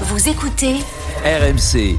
[0.00, 0.74] Vous écoutez
[1.24, 1.96] RMC.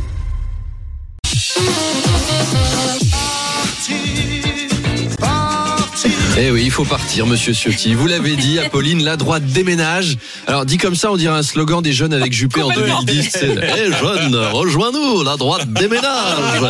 [6.38, 7.94] Eh oui, il faut partir, monsieur Ciotti.
[7.94, 10.18] Vous l'avez dit, Apolline, la droite déménage.
[10.47, 13.29] Alors, dit comme ça, on dirait un slogan des jeunes avec Juppé en 2010.
[13.31, 16.61] C'est Eh jeunes, rejoins-nous, la droite déménage.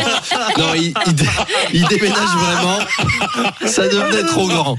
[0.59, 1.25] Non, il, il dé-
[1.73, 2.77] il déménage vraiment.
[3.65, 4.77] Ça devenait trop grand.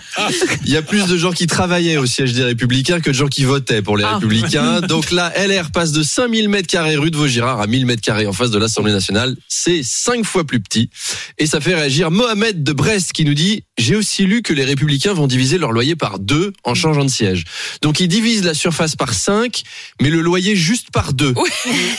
[0.64, 3.26] Il y a plus de gens qui travaillaient au siège des Républicains que de gens
[3.26, 4.82] qui votaient pour les Républicains.
[4.82, 8.28] Donc là, LR passe de 5000 mètres carrés rue de Vaugirard à 1000 mètres carrés
[8.28, 9.34] en face de l'Assemblée nationale.
[9.48, 10.90] C'est cinq fois plus petit.
[11.38, 14.62] Et ça fait réagir Mohamed de Brest qui nous dit J'ai aussi lu que les
[14.62, 14.75] Républicains
[15.14, 17.44] vont diviser leur loyer par deux en changeant de siège.
[17.82, 19.62] Donc ils divisent la surface par 5,
[20.00, 21.34] mais le loyer juste par deux.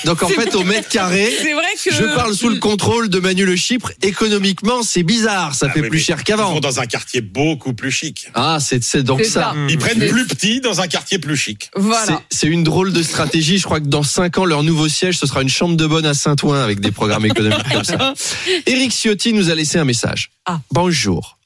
[0.05, 1.93] Donc en fait, au mètre carré, C'est vrai que.
[1.93, 3.91] je parle sous le contrôle de Manu Le Chypre.
[4.01, 5.55] Économiquement, c'est bizarre.
[5.55, 6.53] Ça Ah fait oui, plus cher Ils qu'avant.
[6.53, 8.27] vont dans un quartier beaucoup plus chic.
[8.33, 9.41] Ah, c'est c'est donc ça.
[9.41, 9.55] ça.
[9.69, 11.69] Ils prennent plus petit dans un quartier plus chic.
[11.75, 12.05] Voilà.
[12.05, 13.57] C'est- C'est une drôle de stratégie.
[13.57, 16.05] Je crois que dans 5 ans, leur nouveau siège, ce sera une chambre de bonne
[16.05, 18.13] à Saint-Ouen avec des programmes économiques comme ça.
[18.65, 20.29] Éric Ciotti nous a laissé un message.
[20.45, 20.59] Ah.
[20.71, 21.36] Bonjour.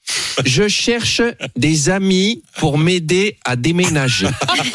[0.46, 1.22] Je cherche
[1.56, 4.28] des amis pour m'aider à déménager.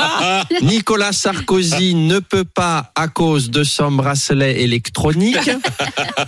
[0.63, 5.51] Nicolas Sarkozy ne peut pas à cause de son bracelet électronique.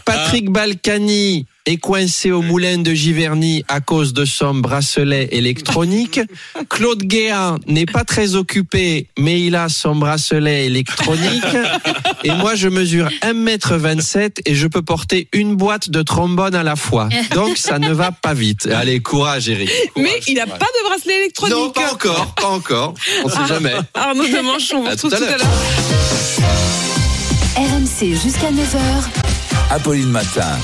[0.05, 6.19] Patrick Balkany est coincé au moulin de Giverny à cause de son bracelet électronique.
[6.71, 11.45] Claude Guéant n'est pas très occupé, mais il a son bracelet électronique.
[12.25, 16.75] Et moi, je mesure 1m27 et je peux porter une boîte de trombone à la
[16.75, 17.11] fois.
[17.35, 18.67] Donc, ça ne va pas vite.
[18.67, 19.71] Allez, courage, Eric.
[19.97, 20.25] Mais Courage.
[20.29, 21.55] il n'a pas de bracelet électronique.
[21.55, 22.95] Non, pas encore, pas encore.
[23.25, 23.75] On sait jamais.
[23.93, 25.47] Arnaud Demanchon, on vous retrouve tout à l'heure.
[27.57, 28.79] RMC jusqu'à 9h.
[29.71, 30.57] Apolline Matin.